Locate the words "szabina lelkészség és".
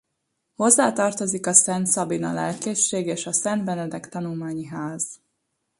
1.87-3.27